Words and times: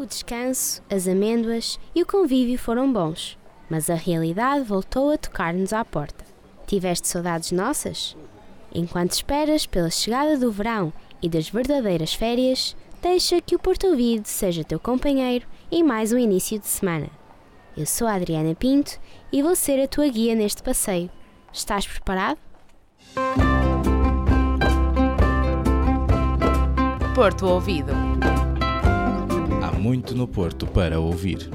O 0.00 0.06
descanso, 0.06 0.80
as 0.88 1.06
amêndoas 1.06 1.78
e 1.94 2.00
o 2.00 2.06
convívio 2.06 2.58
foram 2.58 2.90
bons, 2.90 3.36
mas 3.68 3.90
a 3.90 3.94
realidade 3.94 4.64
voltou 4.64 5.10
a 5.10 5.18
tocar-nos 5.18 5.74
à 5.74 5.84
porta. 5.84 6.24
Tiveste 6.66 7.06
saudades 7.06 7.52
nossas? 7.52 8.16
Enquanto 8.74 9.12
esperas 9.12 9.66
pela 9.66 9.90
chegada 9.90 10.38
do 10.38 10.50
verão 10.50 10.90
e 11.20 11.28
das 11.28 11.50
verdadeiras 11.50 12.14
férias, 12.14 12.74
deixa 13.02 13.42
que 13.42 13.54
o 13.54 13.58
Porto 13.58 13.88
Ouvido 13.88 14.24
seja 14.24 14.64
teu 14.64 14.80
companheiro 14.80 15.46
em 15.70 15.84
mais 15.84 16.14
um 16.14 16.18
início 16.18 16.58
de 16.58 16.66
semana. 16.66 17.10
Eu 17.76 17.84
sou 17.84 18.06
a 18.06 18.14
Adriana 18.14 18.54
Pinto 18.54 18.98
e 19.30 19.42
vou 19.42 19.54
ser 19.54 19.82
a 19.82 19.86
tua 19.86 20.08
guia 20.08 20.34
neste 20.34 20.62
passeio. 20.62 21.10
Estás 21.52 21.86
preparado? 21.86 22.38
Porto 27.14 27.46
Ouvido. 27.46 27.92
Muito 29.80 30.14
no 30.14 30.28
Porto 30.28 30.66
para 30.66 31.00
ouvir. 31.00 31.48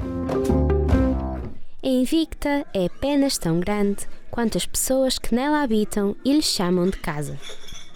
A 1.80 1.86
Invicta 1.86 2.66
é 2.74 2.86
apenas 2.86 3.38
tão 3.38 3.60
grande 3.60 4.04
quanto 4.32 4.58
as 4.58 4.66
pessoas 4.66 5.16
que 5.16 5.32
nela 5.32 5.62
habitam 5.62 6.16
e 6.24 6.32
lhe 6.32 6.42
chamam 6.42 6.86
de 6.86 6.96
casa. 6.96 7.38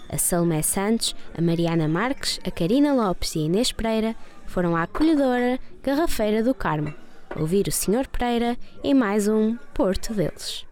A 0.07 0.17
Salomé 0.17 0.61
Santos, 0.61 1.13
a 1.37 1.41
Mariana 1.41 1.85
Marques, 1.85 2.39
a 2.45 2.49
Karina 2.49 2.93
Lopes 2.93 3.35
e 3.35 3.39
a 3.39 3.41
Inês 3.41 3.73
Pereira 3.73 4.15
foram 4.45 4.73
à 4.73 4.83
acolhedora 4.83 5.59
Garrafeira 5.83 6.41
do 6.41 6.53
Carmo, 6.53 6.93
ouvir 7.37 7.67
o 7.67 7.71
Sr. 7.71 8.07
Pereira 8.07 8.57
em 8.81 8.93
mais 8.93 9.27
um 9.27 9.57
Porto 9.73 10.13
deles. 10.13 10.65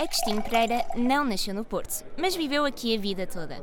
Agostinho 0.00 0.40
Pereira 0.40 0.86
não 0.96 1.22
nasceu 1.22 1.52
no 1.52 1.66
Porto, 1.66 2.02
mas 2.16 2.34
viveu 2.34 2.64
aqui 2.64 2.96
a 2.96 2.98
vida 2.98 3.26
toda. 3.26 3.62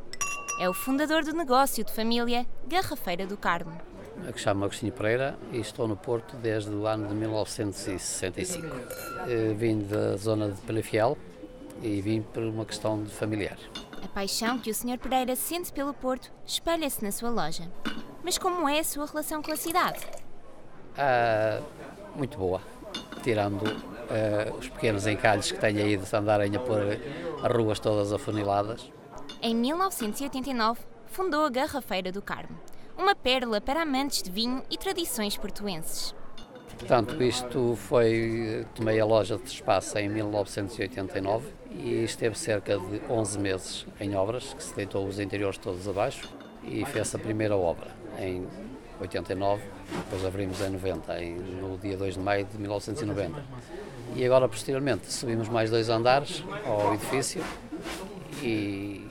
É 0.59 0.69
o 0.69 0.73
fundador 0.73 1.23
do 1.23 1.33
negócio 1.33 1.83
de 1.83 1.91
família 1.91 2.45
Garrafeira 2.67 3.25
do 3.25 3.35
Carmo. 3.35 3.79
Eu 4.25 4.37
chamo 4.37 4.63
Agostinho 4.63 4.93
Pereira 4.93 5.37
e 5.51 5.59
estou 5.59 5.87
no 5.87 5.97
Porto 5.97 6.35
desde 6.37 6.69
o 6.69 6.85
ano 6.85 7.07
de 7.07 7.15
1965. 7.15 8.67
Eh, 9.27 9.53
vim 9.53 9.79
da 9.79 10.15
zona 10.15 10.51
de 10.51 10.61
Pelifiel 10.61 11.17
e 11.81 11.99
vim 12.01 12.21
por 12.21 12.43
uma 12.43 12.65
questão 12.65 13.03
de 13.03 13.11
familiar. 13.11 13.57
A 14.03 14.07
paixão 14.07 14.59
que 14.59 14.69
o 14.69 14.75
Sr. 14.75 14.97
Pereira 14.97 15.35
sente 15.35 15.73
pelo 15.73 15.93
Porto 15.93 16.31
espelha-se 16.45 17.03
na 17.03 17.11
sua 17.11 17.29
loja. 17.29 17.69
Mas 18.23 18.37
como 18.37 18.69
é 18.69 18.79
a 18.79 18.83
sua 18.83 19.05
relação 19.05 19.41
com 19.41 19.51
a 19.51 19.57
cidade? 19.57 19.99
Ah, 20.97 21.59
muito 22.15 22.37
boa, 22.37 22.61
tirando 23.23 23.63
uh, 23.63 24.57
os 24.57 24.69
pequenos 24.69 25.07
encalhos 25.07 25.51
que 25.51 25.59
tenho 25.59 25.79
aí 25.79 25.97
de 25.97 26.15
andarem 26.15 26.55
a 26.55 26.59
pôr 26.59 26.99
as 27.43 27.51
ruas 27.51 27.79
todas 27.79 28.13
afuniladas. 28.13 28.89
Em 29.45 29.53
1989, 29.53 30.79
fundou 31.07 31.43
a 31.43 31.49
Garrafeira 31.49 32.13
do 32.13 32.21
Carmo, 32.21 32.57
uma 32.97 33.13
pérola 33.13 33.59
para 33.59 33.81
amantes 33.81 34.23
de 34.23 34.31
vinho 34.31 34.63
e 34.71 34.77
tradições 34.77 35.35
portuenses. 35.35 36.15
Portanto, 36.79 37.21
isto 37.21 37.75
foi. 37.75 38.65
Tomei 38.73 39.01
a 39.01 39.05
loja 39.05 39.37
de 39.37 39.49
espaço 39.49 39.97
em 39.97 40.07
1989 40.07 41.49
e 41.71 42.05
esteve 42.05 42.39
cerca 42.39 42.79
de 42.79 43.01
11 43.09 43.39
meses 43.39 43.85
em 43.99 44.15
obras, 44.15 44.53
que 44.53 44.63
se 44.63 44.73
deitou 44.73 45.05
os 45.05 45.19
interiores 45.19 45.57
todos 45.57 45.89
abaixo 45.89 46.33
e 46.63 46.85
fez 46.85 47.13
a 47.13 47.19
primeira 47.19 47.57
obra 47.57 47.91
em 48.17 48.47
89, 49.01 49.61
depois 49.91 50.25
abrimos 50.25 50.61
em 50.61 50.69
90, 50.69 51.21
em, 51.21 51.35
no 51.35 51.77
dia 51.77 51.97
2 51.97 52.13
de 52.13 52.19
maio 52.21 52.45
de 52.45 52.57
1990. 52.57 53.43
E 54.15 54.25
agora, 54.25 54.47
posteriormente, 54.47 55.11
subimos 55.11 55.49
mais 55.49 55.69
dois 55.69 55.89
andares 55.89 56.45
ao 56.65 56.93
edifício 56.93 57.43
e 58.43 59.07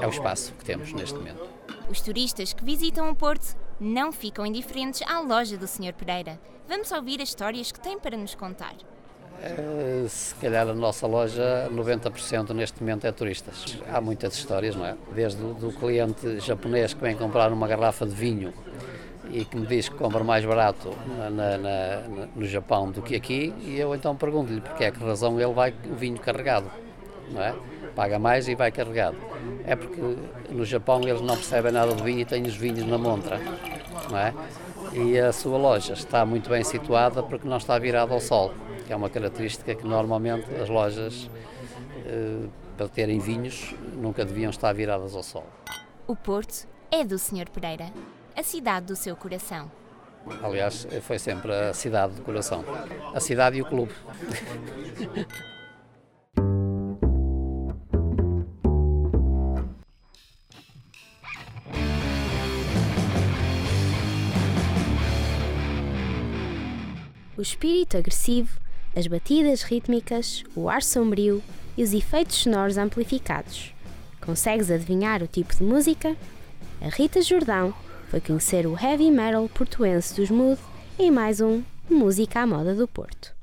é 0.00 0.06
o 0.06 0.10
espaço 0.10 0.52
que 0.54 0.64
temos 0.64 0.92
neste 0.92 1.14
momento. 1.14 1.48
Os 1.88 2.00
turistas 2.00 2.52
que 2.52 2.64
visitam 2.64 3.10
o 3.10 3.14
Porto 3.14 3.56
não 3.78 4.12
ficam 4.12 4.46
indiferentes 4.46 5.02
à 5.02 5.20
loja 5.20 5.56
do 5.56 5.66
Sr. 5.66 5.92
Pereira. 5.92 6.40
Vamos 6.68 6.90
ouvir 6.92 7.20
as 7.20 7.28
histórias 7.28 7.70
que 7.72 7.80
tem 7.80 7.98
para 7.98 8.16
nos 8.16 8.34
contar. 8.34 8.74
Uh, 9.42 10.08
se 10.08 10.34
calhar 10.36 10.68
a 10.68 10.74
nossa 10.74 11.06
loja, 11.06 11.68
90% 11.72 12.50
neste 12.50 12.80
momento 12.80 13.06
é 13.06 13.12
turistas. 13.12 13.76
Há 13.92 14.00
muitas 14.00 14.34
histórias, 14.34 14.76
não 14.76 14.86
é? 14.86 14.96
Desde 15.12 15.42
o 15.42 15.52
do 15.52 15.72
cliente 15.72 16.38
japonês 16.38 16.94
que 16.94 17.00
vem 17.00 17.16
comprar 17.16 17.52
uma 17.52 17.66
garrafa 17.66 18.06
de 18.06 18.14
vinho 18.14 18.52
e 19.30 19.44
que 19.44 19.56
me 19.56 19.66
diz 19.66 19.88
que 19.88 19.96
compra 19.96 20.22
mais 20.22 20.44
barato 20.44 20.90
na, 21.18 21.30
na, 21.30 21.58
na, 21.58 22.00
no 22.36 22.46
Japão 22.46 22.90
do 22.90 23.02
que 23.02 23.16
aqui, 23.16 23.52
e 23.62 23.78
eu 23.78 23.94
então 23.94 24.14
pergunto-lhe 24.14 24.60
porque 24.60 24.84
é 24.84 24.90
que 24.90 25.02
razão 25.02 25.40
ele 25.40 25.52
vai 25.52 25.74
o 25.90 25.94
vinho 25.94 26.18
carregado, 26.18 26.70
não 27.30 27.42
é? 27.42 27.54
Paga 27.94 28.18
mais 28.18 28.48
e 28.48 28.54
vai 28.54 28.72
carregado. 28.72 29.16
É 29.64 29.76
porque 29.76 30.00
no 30.50 30.64
Japão 30.64 31.00
eles 31.02 31.20
não 31.20 31.34
percebem 31.34 31.72
nada 31.72 31.94
de 31.94 32.02
vinho 32.02 32.20
e 32.20 32.24
têm 32.24 32.42
os 32.44 32.56
vinhos 32.56 32.86
na 32.86 32.96
montra, 32.98 33.38
não 34.10 34.18
é? 34.18 34.34
E 34.92 35.18
a 35.18 35.32
sua 35.32 35.56
loja 35.58 35.94
está 35.94 36.24
muito 36.24 36.50
bem 36.50 36.62
situada 36.64 37.22
porque 37.22 37.48
não 37.48 37.56
está 37.56 37.78
virada 37.78 38.12
ao 38.12 38.20
sol, 38.20 38.52
que 38.86 38.92
é 38.92 38.96
uma 38.96 39.08
característica 39.08 39.74
que 39.74 39.86
normalmente 39.86 40.46
as 40.54 40.68
lojas, 40.68 41.30
eh, 42.06 42.46
para 42.76 42.88
terem 42.88 43.18
vinhos, 43.18 43.74
nunca 43.94 44.24
deviam 44.24 44.50
estar 44.50 44.72
viradas 44.72 45.14
ao 45.14 45.22
sol. 45.22 45.46
O 46.06 46.16
Porto 46.16 46.66
é 46.90 47.04
do 47.04 47.18
Sr. 47.18 47.48
Pereira 47.50 47.86
a 48.36 48.42
cidade 48.42 48.86
do 48.86 48.96
seu 48.96 49.14
coração. 49.16 49.70
Aliás, 50.42 50.86
foi 51.02 51.18
sempre 51.18 51.52
a 51.52 51.72
cidade 51.72 52.14
do 52.14 52.22
coração. 52.22 52.64
A 53.14 53.20
cidade 53.20 53.58
e 53.58 53.62
o 53.62 53.64
clube. 53.64 53.92
O 67.42 67.50
espírito 67.52 67.96
agressivo, 67.96 68.56
as 68.94 69.08
batidas 69.08 69.62
rítmicas, 69.62 70.44
o 70.54 70.68
ar 70.68 70.80
sombrio 70.80 71.42
e 71.76 71.82
os 71.82 71.92
efeitos 71.92 72.36
sonoros 72.36 72.78
amplificados. 72.78 73.74
Consegues 74.20 74.70
adivinhar 74.70 75.24
o 75.24 75.26
tipo 75.26 75.52
de 75.52 75.64
música? 75.64 76.16
A 76.80 76.88
Rita 76.88 77.20
Jordão 77.20 77.74
foi 78.08 78.20
conhecer 78.20 78.64
o 78.64 78.78
heavy 78.80 79.10
metal 79.10 79.48
portuense 79.48 80.14
dos 80.14 80.30
Mood 80.30 80.60
em 80.96 81.10
mais 81.10 81.40
um 81.40 81.64
Música 81.90 82.42
à 82.42 82.46
Moda 82.46 82.76
do 82.76 82.86
Porto. 82.86 83.34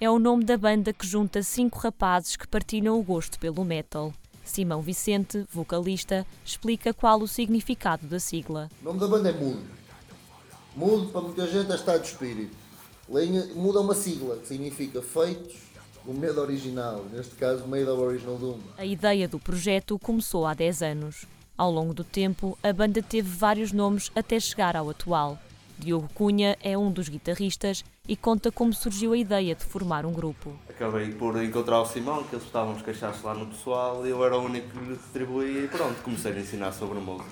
É 0.00 0.10
o 0.10 0.18
nome 0.18 0.44
da 0.44 0.58
banda 0.58 0.92
que 0.92 1.06
junta 1.06 1.42
cinco 1.42 1.78
rapazes 1.78 2.36
que 2.36 2.46
partilham 2.46 2.98
o 2.98 3.02
gosto 3.02 3.38
pelo 3.38 3.64
metal. 3.64 4.12
Simão 4.44 4.80
Vicente, 4.80 5.44
vocalista, 5.50 6.26
explica 6.44 6.94
qual 6.94 7.20
o 7.20 7.28
significado 7.28 8.06
da 8.06 8.20
sigla. 8.20 8.70
O 8.82 8.84
nome 8.84 9.00
da 9.00 9.08
banda 9.08 9.30
é 9.30 9.32
Mood. 9.32 9.60
Mood 10.76 11.10
para 11.10 11.22
muita 11.22 11.46
gente 11.46 11.72
é 11.72 11.74
estado 11.74 12.02
de 12.02 12.08
espírito 12.08 12.66
Lenha 13.08 13.46
muda 13.54 13.80
uma 13.80 13.94
sigla 13.94 14.36
que 14.36 14.48
significa 14.48 15.00
feitos 15.00 15.54
do 16.04 16.12
medo 16.12 16.40
original, 16.40 17.04
neste 17.12 17.36
caso 17.36 17.66
Made 17.66 17.88
of 17.88 18.02
Original 18.02 18.36
Doom. 18.36 18.58
A 18.76 18.84
ideia 18.84 19.28
do 19.28 19.38
projeto 19.38 19.98
começou 19.98 20.44
há 20.44 20.54
10 20.54 20.82
anos. 20.82 21.24
Ao 21.56 21.70
longo 21.70 21.94
do 21.94 22.02
tempo, 22.02 22.58
a 22.62 22.72
banda 22.72 23.00
teve 23.02 23.28
vários 23.28 23.72
nomes 23.72 24.10
até 24.14 24.38
chegar 24.40 24.76
ao 24.76 24.90
atual. 24.90 25.38
Diogo 25.78 26.08
Cunha 26.14 26.56
é 26.62 26.76
um 26.76 26.90
dos 26.90 27.08
guitarristas 27.08 27.84
e 28.08 28.16
conta 28.16 28.50
como 28.50 28.72
surgiu 28.72 29.12
a 29.12 29.16
ideia 29.16 29.54
de 29.54 29.64
formar 29.64 30.06
um 30.06 30.12
grupo. 30.12 30.52
Acabei 30.68 31.12
por 31.12 31.42
encontrar 31.42 31.80
o 31.80 31.86
Simão, 31.86 32.24
que 32.24 32.34
eles 32.34 32.46
estavam 32.46 32.74
a 32.74 32.82
queixar-se 32.82 33.24
lá 33.24 33.34
no 33.34 33.46
pessoal, 33.46 34.06
e 34.06 34.10
eu 34.10 34.24
era 34.24 34.36
o 34.38 34.44
único 34.44 34.68
que 34.70 34.78
lhe 34.78 34.96
distribuía 34.96 35.64
e 35.64 35.68
pronto, 35.68 36.02
comecei 36.02 36.32
a 36.32 36.38
ensinar 36.38 36.72
sobre 36.72 36.98
música. 36.98 37.30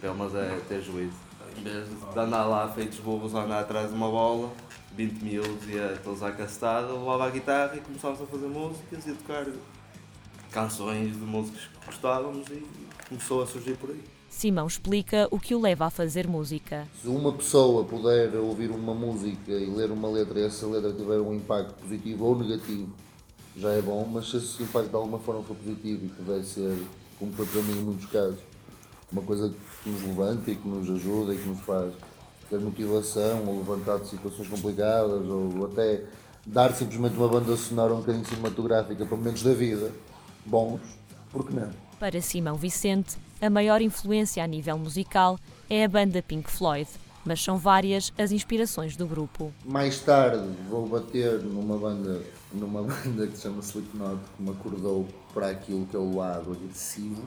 Pelo 0.00 0.38
é 0.38 0.60
ter 0.68 0.82
juízo. 0.82 1.16
Em 1.58 1.62
vez 1.62 1.88
de 1.88 2.18
andar 2.18 2.44
lá 2.44 2.68
feitos 2.68 3.00
a 3.34 3.42
andar 3.42 3.60
atrás 3.60 3.88
de 3.88 3.94
uma 3.94 4.08
bola, 4.08 4.52
20 4.92 5.24
miúdos 5.24 5.68
e 5.68 5.98
todos 6.04 6.22
à 6.22 6.30
castada, 6.30 6.92
levava 6.92 7.26
a 7.26 7.30
guitarra 7.30 7.76
e 7.76 7.80
começámos 7.80 8.20
a 8.22 8.26
fazer 8.26 8.46
músicas 8.46 9.06
e 9.06 9.10
a 9.10 9.14
tocar 9.14 9.46
canções 10.52 11.12
de 11.12 11.24
músicas 11.24 11.62
que 11.62 11.86
gostávamos 11.86 12.46
e 12.48 12.64
começou 13.08 13.42
a 13.42 13.46
surgir 13.46 13.76
por 13.76 13.90
aí. 13.90 14.19
Simão 14.30 14.68
explica 14.68 15.26
o 15.30 15.40
que 15.40 15.56
o 15.56 15.60
leva 15.60 15.86
a 15.86 15.90
fazer 15.90 16.26
música. 16.28 16.86
Se 17.02 17.08
uma 17.08 17.32
pessoa 17.32 17.84
puder 17.84 18.32
ouvir 18.36 18.70
uma 18.70 18.94
música 18.94 19.50
e 19.50 19.66
ler 19.66 19.90
uma 19.90 20.08
letra 20.08 20.38
e 20.38 20.44
essa 20.44 20.66
letra 20.68 20.92
tiver 20.92 21.18
um 21.18 21.34
impacto 21.34 21.74
positivo 21.74 22.24
ou 22.24 22.38
negativo, 22.38 22.88
já 23.56 23.72
é 23.72 23.82
bom, 23.82 24.08
mas 24.10 24.30
se 24.30 24.36
esse 24.36 24.62
impacto 24.62 24.88
de 24.88 24.96
alguma 24.96 25.18
forma 25.18 25.42
for 25.42 25.56
positivo 25.56 26.06
e 26.06 26.08
puder 26.08 26.44
ser, 26.44 26.78
como 27.18 27.32
foi 27.32 27.44
para 27.44 27.60
mim 27.62 27.80
em 27.80 27.82
muitos 27.82 28.06
casos, 28.06 28.38
uma 29.10 29.20
coisa 29.20 29.52
que 29.82 29.90
nos 29.90 30.02
levanta 30.02 30.50
e 30.50 30.54
que 30.54 30.68
nos 30.68 30.88
ajuda 30.88 31.34
e 31.34 31.36
que 31.36 31.48
nos 31.48 31.60
faz 31.60 31.92
ter 32.48 32.60
motivação 32.60 33.44
ou 33.46 33.58
levantar 33.58 33.98
de 33.98 34.08
situações 34.08 34.48
complicadas 34.48 35.28
ou 35.28 35.66
até 35.66 36.04
dar 36.46 36.72
simplesmente 36.72 37.16
uma 37.16 37.28
banda 37.28 37.56
sonora 37.56 37.92
um 37.92 37.98
bocadinho 37.98 38.24
cinematográfica 38.24 39.04
para 39.04 39.16
momentos 39.16 39.42
da 39.42 39.52
vida 39.52 39.92
bons, 40.46 40.80
porque 41.32 41.52
não? 41.52 41.70
Para 41.98 42.22
Simão 42.22 42.54
Vicente, 42.54 43.18
a 43.40 43.48
maior 43.50 43.80
influência 43.80 44.42
a 44.42 44.46
nível 44.46 44.78
musical 44.78 45.38
é 45.68 45.84
a 45.84 45.88
banda 45.88 46.22
Pink 46.22 46.50
Floyd. 46.50 46.88
mas 47.24 47.42
são 47.42 47.58
várias 47.58 48.12
as 48.16 48.32
inspirações 48.32 48.96
do 48.96 49.06
grupo. 49.06 49.52
Mais 49.64 50.00
tarde 50.00 50.42
vou 50.68 50.86
bater 50.86 51.38
numa 51.40 51.76
banda, 51.76 52.22
numa 52.52 52.80
banda 52.82 53.26
que 53.26 53.36
se 53.36 53.42
chama 53.42 53.60
Slipknot, 53.60 54.18
que 54.36 54.42
me 54.42 54.50
acordou 54.50 55.06
para 55.34 55.50
aquilo 55.50 55.86
que 55.86 55.94
é 55.96 55.98
o 55.98 56.16
lado 56.16 56.52
agressivo. 56.52 57.22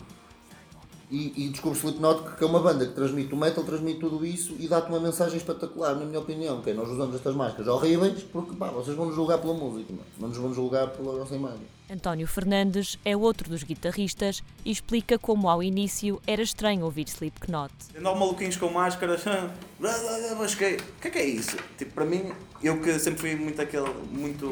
E, 1.12 1.46
e 1.46 1.50
descubro 1.50 1.78
Slipknot 1.78 2.36
que 2.38 2.44
é 2.44 2.48
uma 2.48 2.60
banda 2.60 2.88
que 2.88 2.94
transmite 2.94 3.34
o 3.34 3.38
metal, 3.38 3.64
transmite 3.64 4.00
tudo 4.00 4.26
isso 4.26 4.56
e 4.60 4.68
dá-te 4.68 4.90
uma 4.90 5.00
mensagem 5.00 5.38
espetacular, 5.38 5.96
na 5.96 6.06
minha 6.06 6.20
opinião, 6.20 6.62
que 6.62 6.72
é 6.72 6.74
nós 6.74 6.90
usamos 6.90 7.16
estas 7.16 7.36
máscaras 7.36 7.68
horríveis 7.68 8.24
porque 8.24 8.56
pá, 8.56 8.70
vocês 8.70 8.96
vão 8.96 9.08
nos 9.08 9.16
julgar 9.16 9.38
pela 9.38 9.54
música, 9.54 9.94
não 10.18 10.30
nos 10.30 10.38
vão 10.38 10.54
julgar 10.54 10.88
pela 10.88 11.18
nossa 11.18 11.36
imagem. 11.36 11.68
António 11.94 12.26
Fernandes 12.28 12.98
é 13.06 13.16
outro 13.16 13.50
dos 13.50 13.62
guitarristas 13.62 14.42
e 14.66 14.72
explica 14.72 15.20
como 15.20 15.48
ao 15.50 15.62
início 15.62 16.20
era 16.26 16.42
estranho 16.42 16.86
ouvir 16.86 17.08
Slipknot. 17.08 17.72
Andam 17.96 18.16
maluquinhos 18.16 18.58
com 18.58 18.70
máscaras, 18.70 19.24
mas 19.80 20.56
que, 20.56 20.78
que 21.00 21.08
é 21.08 21.12
que 21.12 21.20
é 21.20 21.26
isso? 21.26 21.56
Tipo, 21.78 21.92
para 21.94 22.06
mim, 22.06 22.32
eu 22.64 22.82
que 22.82 22.98
sempre 22.98 23.20
fui 23.20 23.36
muito 23.36 23.62
aquele, 23.62 23.94
muito, 24.12 24.50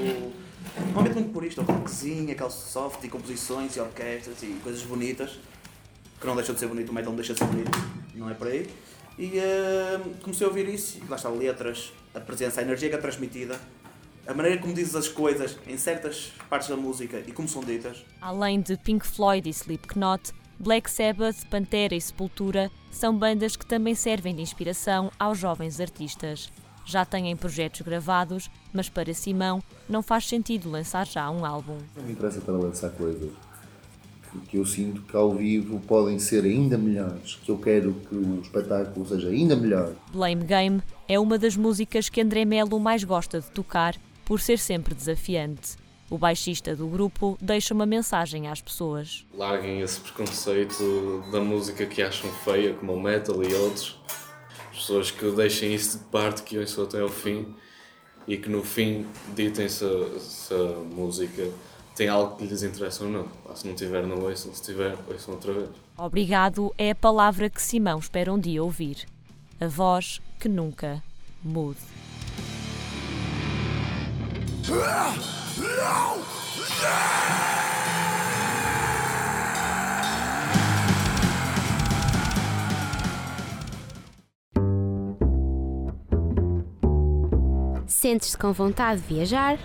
normalmente 0.77 1.15
muito 1.15 1.31
por 1.31 1.44
isto, 1.44 1.62
rockzinho, 1.62 2.31
aquele 2.31 2.51
soft 2.51 3.04
e 3.04 3.09
composições 3.09 3.75
e 3.75 3.80
orquestras 3.80 4.44
e 4.44 4.47
coisas 4.62 4.83
bonitas, 4.83 5.39
que 6.21 6.27
não 6.27 6.35
deixa 6.35 6.53
de 6.53 6.59
ser 6.59 6.68
bonito, 6.68 6.89
o 6.89 6.94
metal 6.94 7.09
não 7.09 7.18
deixa 7.18 7.33
de 7.33 7.39
ser 7.39 7.45
bonito, 7.45 7.71
não 8.13 8.29
é 8.29 8.33
por 8.35 8.47
aí. 8.47 8.69
E 9.18 9.39
uh, 9.39 10.21
comecei 10.21 10.45
a 10.45 10.50
ouvir 10.50 10.69
isso, 10.69 11.00
e 11.03 11.09
lá 11.09 11.15
está, 11.15 11.29
letras, 11.29 11.91
a 12.13 12.19
presença, 12.19 12.62
a 12.62 12.63
energia 12.63 12.89
que 12.89 12.95
é 12.95 13.00
transmitida, 13.00 13.59
a 14.27 14.33
maneira 14.33 14.62
como 14.62 14.71
dizes 14.73 14.95
as 14.95 15.07
coisas 15.07 15.57
em 15.68 15.77
certas 15.77 16.31
partes 16.47 16.69
da 16.69 16.77
música 16.77 17.21
e 17.25 17.31
como 17.31 17.47
são 17.47 17.63
ditas. 17.63 18.06
Além 18.21 18.62
de 18.62 18.77
Pink 18.77 19.06
Floyd 19.06 19.50
e 19.50 19.51
Slipknot, 19.51 20.31
Black 20.59 20.91
Sabbath, 20.91 21.44
Pantera 21.50 21.95
e 21.95 22.00
Sepultura 22.00 22.69
são 22.91 23.18
bandas 23.18 23.56
que 23.56 23.65
também 23.65 23.95
servem 23.95 24.35
de 24.35 24.44
inspiração 24.44 25.12
aos 25.18 25.39
jovens 25.39 25.79
artistas. 25.79 26.51
Já 26.85 27.03
têm 27.03 27.35
projetos 27.35 27.81
gravados, 27.81 28.50
mas 28.71 28.89
para 28.89 29.13
Simão 29.13 29.63
não 29.89 30.03
faz 30.03 30.27
sentido 30.27 30.69
lançar 30.69 31.07
já 31.07 31.29
um 31.31 31.44
álbum. 31.44 31.79
Não 31.95 32.03
me 32.03 32.13
interessa 32.13 32.41
para 32.41 32.53
lançar 32.53 32.91
coisas 32.91 33.31
que 34.39 34.57
eu 34.57 34.66
sinto 34.66 35.01
que 35.01 35.16
ao 35.16 35.31
vivo 35.33 35.80
podem 35.81 36.19
ser 36.19 36.44
ainda 36.44 36.78
melhores, 36.78 37.36
que 37.44 37.51
eu 37.51 37.57
quero 37.57 37.94
que 38.07 38.16
o 38.16 38.42
espetáculo 38.42 39.06
seja 39.07 39.30
ainda 39.30 39.56
melhor. 39.56 39.94
Blame 40.12 40.44
Game 40.44 40.81
é 41.07 41.19
uma 41.19 41.38
das 41.38 41.56
músicas 41.56 42.10
que 42.10 42.22
André 42.22 42.45
Melo 42.45 42.80
mais 42.80 43.04
gosta 43.04 43.42
de 43.42 43.51
tocar 43.51 43.95
por 44.25 44.39
ser 44.39 44.57
sempre 44.57 44.95
desafiante. 44.95 45.75
O 46.10 46.18
baixista 46.18 46.75
do 46.75 46.88
grupo 46.88 47.38
deixa 47.42 47.74
uma 47.74 47.86
mensagem 47.86 48.48
às 48.50 48.60
pessoas. 48.60 49.25
Larguem 49.33 49.80
esse 49.80 50.00
preconceito 50.00 51.24
da 51.31 51.39
música 51.39 51.86
que 51.86 52.01
acham 52.01 52.30
feia, 52.44 52.74
como 52.74 52.94
o 52.94 53.01
metal 53.01 53.42
e 53.42 53.54
outros. 53.54 53.98
As 54.72 54.78
pessoas 54.78 55.10
que 55.10 55.31
deixem 55.31 55.74
isso 55.74 56.00
de 56.00 56.04
parte, 56.06 56.44
que 56.44 56.57
ouçam 56.57 56.83
até 56.83 57.00
ao 57.00 57.07
fim 57.07 57.56
e 58.28 58.38
que 58.38 58.50
no 58.50 58.63
fim 58.63 59.06
ditem 59.36 59.69
se, 59.69 59.86
a 59.86 60.80
música 60.94 61.50
tem 62.01 62.09
algo 62.09 62.36
que 62.36 62.48
lhes 62.48 62.63
interessa 62.63 63.03
ou 63.03 63.12
não. 63.12 63.27
Se 63.53 63.68
não 63.68 63.75
tiver, 63.75 64.07
não 64.07 64.24
ouçam. 64.24 64.51
Se 64.56 64.63
tiver, 64.63 64.98
ouçam 65.07 65.36
outra 65.36 65.53
vez. 65.53 65.69
Obrigado 65.95 66.74
é 66.75 66.89
a 66.89 66.95
palavra 66.95 67.48
que 67.48 67.62
Simão 67.62 68.00
espera 68.00 68.33
um 68.33 68.39
dia 68.39 68.63
ouvir. 68.63 69.06
A 69.59 69.68
voz 69.68 70.19
que 70.39 70.50
nunca 70.50 71.03
mude. 71.44 71.77
Sentes-te 87.86 88.36
com 88.39 88.51
vontade 88.51 89.01
de 89.01 89.13
viajar? 89.13 89.59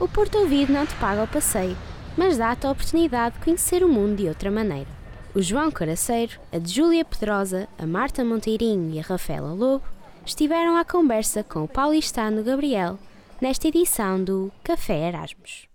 O 0.00 0.08
Porto 0.08 0.38
Ouvido 0.38 0.72
não 0.72 0.86
te 0.86 0.94
paga 0.94 1.24
o 1.24 1.28
passeio, 1.28 1.76
mas 2.16 2.38
dá-te 2.38 2.66
a 2.66 2.70
oportunidade 2.70 3.34
de 3.34 3.44
conhecer 3.44 3.84
o 3.84 3.88
mundo 3.88 4.16
de 4.16 4.28
outra 4.28 4.50
maneira. 4.50 4.88
O 5.34 5.42
João 5.42 5.70
Caraceiro, 5.70 6.40
a 6.50 6.56
de 6.56 6.72
Júlia 6.72 7.04
Pedrosa, 7.04 7.68
a 7.78 7.86
Marta 7.86 8.24
Monteirinho 8.24 8.94
e 8.94 8.98
a 8.98 9.02
Rafaela 9.02 9.52
Lobo 9.52 9.84
estiveram 10.24 10.78
à 10.78 10.86
conversa 10.86 11.44
com 11.44 11.64
o 11.64 11.68
paulistano 11.68 12.42
Gabriel 12.42 12.98
nesta 13.42 13.68
edição 13.68 14.24
do 14.24 14.50
Café 14.64 15.08
Erasmus. 15.08 15.69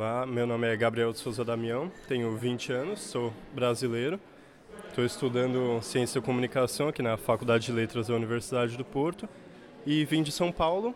Olá, 0.00 0.24
meu 0.24 0.46
nome 0.46 0.64
é 0.72 0.76
Gabriel 0.76 1.10
de 1.10 1.18
Souza 1.18 1.44
Damião, 1.44 1.90
tenho 2.06 2.36
20 2.36 2.72
anos, 2.72 3.00
sou 3.00 3.34
brasileiro. 3.52 4.20
Estou 4.88 5.04
estudando 5.04 5.82
Ciência 5.82 6.20
e 6.20 6.22
Comunicação 6.22 6.86
aqui 6.86 7.02
na 7.02 7.16
Faculdade 7.16 7.66
de 7.66 7.72
Letras 7.72 8.06
da 8.06 8.14
Universidade 8.14 8.76
do 8.76 8.84
Porto 8.84 9.28
e 9.84 10.04
vim 10.04 10.22
de 10.22 10.30
São 10.30 10.52
Paulo 10.52 10.94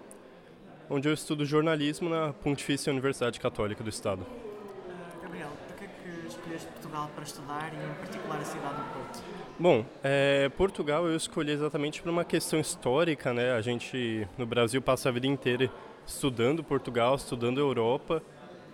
onde 0.88 1.08
eu 1.08 1.12
estudo 1.12 1.44
jornalismo 1.44 2.08
na 2.08 2.32
Pontifícia 2.32 2.92
Universidade 2.92 3.40
Católica 3.40 3.82
do 3.82 3.90
Estado. 3.90 4.20
Uh, 4.22 5.20
Gabriel, 5.20 5.50
por 5.66 5.76
que, 5.76 5.84
é 5.84 5.88
que 5.88 6.28
escolheste 6.28 6.68
Portugal 6.68 7.10
para 7.12 7.24
estudar 7.24 7.72
e 7.72 7.84
em 7.84 7.94
particular 7.94 8.38
a 8.38 8.44
cidade 8.44 8.76
do 8.76 8.84
Porto? 8.94 9.24
Bom, 9.58 9.84
é, 10.04 10.48
Portugal 10.50 11.06
eu 11.06 11.16
escolhi 11.16 11.50
exatamente 11.50 12.00
por 12.00 12.08
uma 12.08 12.24
questão 12.24 12.60
histórica, 12.60 13.34
né? 13.34 13.52
A 13.52 13.60
gente 13.60 14.28
no 14.38 14.46
Brasil 14.46 14.80
passa 14.80 15.08
a 15.08 15.12
vida 15.12 15.26
inteira 15.26 15.68
estudando 16.06 16.62
Portugal, 16.62 17.16
estudando 17.16 17.58
Europa 17.58 18.22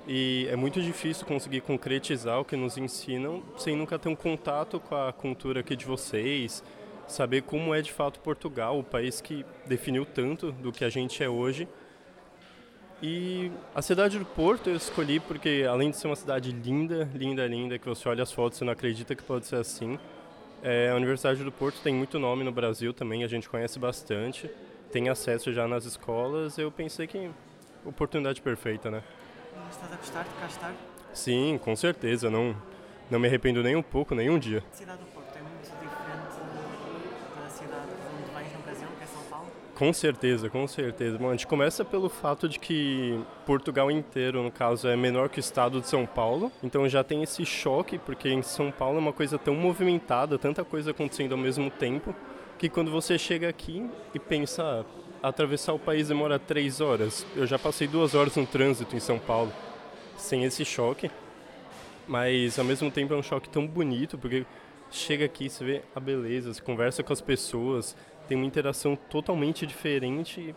e 0.09 0.49
é 0.51 0.57
muito 0.57 0.81
difícil 0.83 1.27
conseguir 1.27 1.61
concretizar 1.61 2.41
o 2.41 2.45
que 2.45 2.57
nos 2.57 2.77
ensinam 2.77 3.43
sem 3.57 3.77
nunca 3.77 3.99
ter 3.99 4.09
um 4.09 4.17
contato 4.17 4.81
com 4.81 4.97
a 4.97 5.13
cultura 5.13 5.61
aqui 5.61 5.77
de 5.77 5.85
vocês, 5.85 6.65
saber 7.07 7.43
como 7.43 7.75
é 7.75 7.83
de 7.83 7.93
fato 7.93 8.19
Portugal, 8.21 8.79
o 8.79 8.83
país 8.83 9.21
que 9.21 9.45
definiu 9.67 10.05
tanto 10.05 10.51
do 10.51 10.73
que 10.73 10.85
a 10.85 10.89
gente 10.89 11.23
é 11.23 11.29
hoje 11.29 11.69
e 13.01 13.53
a 13.75 13.81
cidade 13.81 14.19
do 14.19 14.25
Porto 14.25 14.69
eu 14.69 14.77
escolhi 14.77 15.21
porque, 15.21 15.65
além 15.69 15.91
de 15.91 15.97
ser 15.97 16.09
uma 16.09 16.17
cidade 16.17 16.51
linda, 16.51 17.09
linda, 17.15 17.47
linda, 17.47 17.79
que 17.79 17.87
você 17.87 18.09
olha 18.09 18.25
as 18.25 18.33
fotos 18.33 18.61
e 18.61 18.65
não 18.65 18.73
acredita 18.73 19.15
que 19.15 19.23
pode 19.23 19.47
ser 19.47 19.57
assim, 19.57 19.97
é, 20.65 20.91
a 20.91 20.97
Universidade 20.97 21.45
do 21.45 21.53
Porto 21.53 21.81
tem 21.81 21.95
muito 21.95 22.19
nome 22.19 22.43
no 22.43 22.51
Brasil 22.51 22.93
também, 22.93 23.23
a 23.23 23.29
gente 23.29 23.49
conhece 23.49 23.79
bastante, 23.79 24.51
tem 24.91 25.09
acesso 25.09 25.53
já 25.53 25.69
nas 25.69 25.85
escolas. 25.85 26.59
Eu 26.59 26.73
pensei 26.73 27.07
que 27.07 27.31
oportunidade 27.85 28.43
perfeita, 28.43 28.91
né? 28.91 29.05
Estás 29.71 29.93
a 29.93 29.97
gostar 29.97 30.23
de 30.25 30.31
cá 30.31 30.47
estar? 30.47 30.75
Sim, 31.13 31.59
com 31.63 31.75
certeza. 31.75 32.31
Não, 32.31 32.55
não 33.11 33.19
me 33.19 33.29
arrependo 33.29 33.63
nem 33.63 33.77
um 33.77 33.83
pouco, 33.83 34.15
nem 34.15 34.31
um 34.31 34.39
dia. 34.39 34.63
A 34.73 34.77
cidade 34.77 34.99
do 35.01 35.07
Porto 35.07 35.37
é 35.37 35.43
muito 35.43 35.63
diferente 35.63 35.89
da 37.43 37.49
cidade 37.49 37.87
de 37.87 37.93
onde 38.15 38.35
vens 38.35 38.53
no 38.57 38.63
Brasil, 38.63 38.89
que 38.97 39.05
é 39.05 39.07
São 39.07 39.23
Paulo? 39.31 39.47
Com 39.75 39.93
certeza, 39.93 40.51
com 40.51 40.67
certeza. 40.67 41.19
Bom, 41.19 41.29
a 41.29 41.33
gente 41.33 41.47
começa 41.47 41.85
pelo 41.85 42.09
fato 42.09 42.49
de 42.49 42.59
que 42.59 43.21
Portugal 43.47 43.91
inteiro, 43.91 44.43
no 44.43 44.51
caso, 44.51 44.89
é 44.89 44.97
menor 44.97 45.29
que 45.29 45.39
o 45.39 45.41
estado 45.41 45.81
de 45.81 45.89
São 45.89 46.05
Paulo. 46.05 46.51
Então 46.63 46.89
já 46.89 47.05
tem 47.05 47.23
esse 47.23 47.45
choque, 47.47 47.99
porque 47.99 48.29
em 48.29 48.43
São 48.43 48.71
Paulo 48.71 48.97
é 48.97 49.01
uma 49.01 49.13
coisa 49.13 49.39
tão 49.39 49.55
movimentada, 49.55 50.39
tanta 50.39 50.65
coisa 50.65 50.91
acontecendo 50.91 51.33
ao 51.33 51.39
mesmo 51.39 51.71
tempo, 51.71 52.15
que 52.59 52.69
quando 52.69 52.91
você 52.91 53.17
chega 53.17 53.49
aqui 53.49 53.89
e 54.13 54.19
pensa, 54.19 54.85
atravessar 55.23 55.73
o 55.73 55.79
país 55.79 56.09
demora 56.09 56.39
três 56.39 56.81
horas. 56.81 57.27
Eu 57.35 57.47
já 57.47 57.59
passei 57.59 57.87
duas 57.87 58.15
horas 58.15 58.37
no 58.37 58.47
trânsito 58.47 58.97
em 58.97 59.01
São 59.01 59.19
Paulo, 59.19 59.53
sem 60.17 60.45
esse 60.45 60.65
choque. 60.65 61.11
Mas 62.07 62.59
ao 62.59 62.65
mesmo 62.65 62.91
tempo 62.91 63.13
é 63.13 63.17
um 63.17 63.23
choque 63.23 63.49
tão 63.49 63.67
bonito, 63.67 64.17
porque 64.17 64.47
chega 64.91 65.25
aqui, 65.25 65.49
você 65.51 65.65
vê 65.65 65.83
a 65.95 66.01
beleza, 66.01 66.55
você 66.55 66.63
conversa 66.63 67.03
com 67.03 67.13
as 67.13 67.21
pessoas, 67.21 67.97
tem 68.27 68.37
uma 68.37 68.47
interação 68.47 68.97
totalmente 68.97 69.67
diferente. 69.67 70.55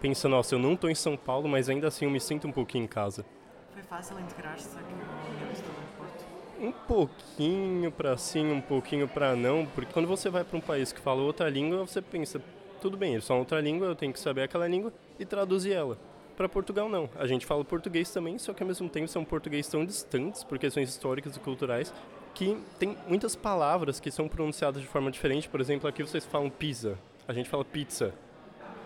Pensa, 0.00 0.28
nossa, 0.28 0.54
eu 0.54 0.58
não 0.58 0.74
estou 0.74 0.90
em 0.90 0.94
São 0.94 1.16
Paulo, 1.16 1.48
mas 1.48 1.68
ainda 1.68 1.88
assim 1.88 2.04
eu 2.04 2.10
me 2.10 2.20
sinto 2.20 2.48
um 2.48 2.52
pouquinho 2.52 2.84
em 2.84 2.88
casa. 2.88 3.24
Foi 3.72 3.82
fácil 3.82 4.18
integrar-se 4.18 4.76
aqui 4.76 4.92
no 4.92 5.96
Porto? 5.96 6.24
Um 6.60 6.72
pouquinho 6.72 7.92
para 7.92 8.16
sim, 8.16 8.50
um 8.50 8.60
pouquinho 8.60 9.06
para 9.06 9.36
não, 9.36 9.66
porque 9.66 9.92
quando 9.92 10.08
você 10.08 10.28
vai 10.28 10.42
para 10.42 10.58
um 10.58 10.60
país 10.60 10.92
que 10.92 11.00
fala 11.00 11.22
outra 11.22 11.48
língua, 11.48 11.86
você 11.86 12.02
pensa, 12.02 12.42
tudo 12.78 12.96
bem, 12.96 13.12
eles 13.12 13.26
falam 13.26 13.40
outra 13.42 13.60
língua, 13.60 13.86
eu 13.86 13.94
tenho 13.94 14.12
que 14.12 14.20
saber 14.20 14.42
aquela 14.42 14.66
língua 14.66 14.92
e 15.18 15.24
traduzir 15.24 15.72
ela. 15.72 15.98
Para 16.36 16.48
Portugal 16.48 16.88
não, 16.88 17.10
a 17.16 17.26
gente 17.26 17.44
fala 17.44 17.64
português 17.64 18.10
também, 18.12 18.38
só 18.38 18.52
que 18.52 18.62
ao 18.62 18.66
mesmo 18.66 18.88
tempo 18.88 19.08
são 19.08 19.24
português 19.24 19.66
tão 19.66 19.84
distantes 19.84 20.44
por 20.44 20.56
questões 20.56 20.88
históricas 20.88 21.36
e 21.36 21.40
culturais 21.40 21.92
que 22.34 22.56
tem 22.78 22.96
muitas 23.08 23.34
palavras 23.34 23.98
que 23.98 24.12
são 24.12 24.28
pronunciadas 24.28 24.80
de 24.80 24.86
forma 24.86 25.10
diferente. 25.10 25.48
Por 25.48 25.60
exemplo, 25.60 25.88
aqui 25.88 26.04
vocês 26.04 26.24
falam 26.24 26.48
pizza, 26.48 26.96
a 27.26 27.32
gente 27.32 27.48
fala 27.48 27.64
pizza. 27.64 28.14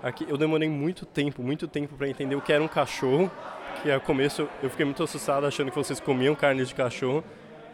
Aqui 0.02 0.24
eu 0.26 0.38
demorei 0.38 0.68
muito 0.70 1.04
tempo, 1.04 1.42
muito 1.42 1.68
tempo 1.68 1.94
para 1.94 2.08
entender 2.08 2.34
o 2.34 2.40
que 2.40 2.52
era 2.52 2.64
um 2.64 2.68
cachorro, 2.68 3.30
que 3.82 3.90
ao 3.90 4.00
começo 4.00 4.48
eu 4.62 4.70
fiquei 4.70 4.86
muito 4.86 5.02
assustado 5.02 5.44
achando 5.44 5.70
que 5.70 5.76
vocês 5.76 6.00
comiam 6.00 6.34
carne 6.34 6.64
de 6.64 6.74
cachorro, 6.74 7.22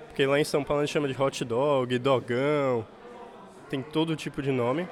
porque 0.09 0.27
lá 0.27 0.41
em 0.41 0.45
São 0.45 0.65
Paulo 0.65 0.83
a 0.83 0.85
gente 0.85 0.93
chama 0.93 1.07
de 1.07 1.23
hot 1.23 1.45
dog, 1.45 1.97
dogão, 1.99 2.85
tem 3.71 3.81
todo 3.81 4.17
tipo 4.17 4.43
de 4.43 4.51
nome. 4.51 4.89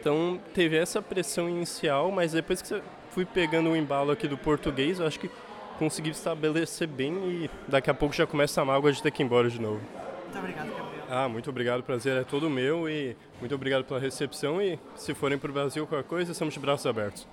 Então 0.00 0.40
teve 0.54 0.76
essa 0.76 1.02
pressão 1.02 1.48
inicial, 1.48 2.10
mas 2.10 2.32
depois 2.32 2.62
que 2.62 2.68
você 2.68 2.82
fui 3.10 3.24
pegando 3.24 3.70
o 3.70 3.76
embalo 3.76 4.10
aqui 4.10 4.28
do 4.28 4.36
português, 4.36 5.00
eu 5.00 5.06
acho 5.06 5.18
que 5.18 5.30
consegui 5.78 6.10
estabelecer 6.10 6.88
bem 6.88 7.14
e 7.14 7.50
daqui 7.68 7.90
a 7.90 7.94
pouco 7.94 8.14
já 8.14 8.26
começa 8.26 8.60
a 8.60 8.64
mágoa 8.64 8.92
de 8.92 9.02
ter 9.02 9.10
que 9.10 9.22
ir 9.22 9.26
embora 9.26 9.48
de 9.48 9.60
novo. 9.60 9.80
Muito 10.24 10.38
obrigado, 10.38 10.68
Gabriel. 10.68 11.04
Ah, 11.08 11.28
muito 11.28 11.50
obrigado, 11.50 11.80
o 11.80 11.82
prazer 11.82 12.20
é 12.20 12.24
todo 12.24 12.50
meu 12.50 12.88
e 12.88 13.16
muito 13.40 13.54
obrigado 13.54 13.84
pela 13.84 13.98
recepção 13.98 14.60
e 14.60 14.78
se 14.94 15.14
forem 15.14 15.38
para 15.38 15.50
o 15.50 15.52
Brasil 15.54 15.86
qualquer 15.86 16.06
coisa, 16.06 16.32
estamos 16.32 16.54
de 16.54 16.60
braços 16.60 16.86
abertos. 16.86 17.26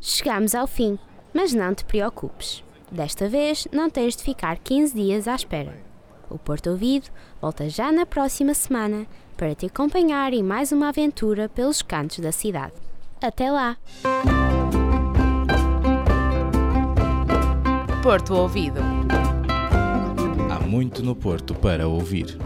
Chegamos 0.00 0.54
ao 0.54 0.66
fim, 0.66 0.98
mas 1.32 1.52
não 1.52 1.74
te 1.74 1.84
preocupes. 1.84 2.64
Desta 2.90 3.28
vez 3.28 3.66
não 3.72 3.90
tens 3.90 4.16
de 4.16 4.22
ficar 4.22 4.58
15 4.58 4.94
dias 4.94 5.28
à 5.28 5.34
espera. 5.34 5.74
O 6.30 6.38
Porto 6.38 6.70
Ouvido 6.70 7.08
volta 7.40 7.68
já 7.68 7.92
na 7.92 8.04
próxima 8.04 8.54
semana 8.54 9.06
para 9.36 9.54
te 9.54 9.66
acompanhar 9.66 10.32
em 10.32 10.42
mais 10.42 10.72
uma 10.72 10.88
aventura 10.88 11.48
pelos 11.48 11.82
cantos 11.82 12.18
da 12.18 12.32
cidade. 12.32 12.72
Até 13.20 13.50
lá! 13.50 13.76
Porto 18.02 18.34
Ouvido. 18.34 18.80
Há 20.50 20.60
muito 20.60 21.02
no 21.02 21.14
Porto 21.14 21.54
para 21.54 21.88
ouvir. 21.88 22.38